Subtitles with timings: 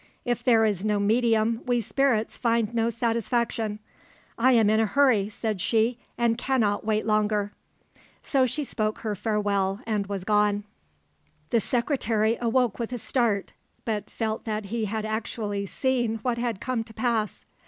[0.25, 3.77] If there is no medium we spirits find no satisfaction.
[4.35, 7.51] I am in a hurry," said she, "and cannot wait longer,"
[8.23, 10.63] so she spoke her farewell and was gone.
[11.51, 13.53] The secretary awoke with a start,
[13.85, 17.45] but felt that he had actually seen what had come to pass.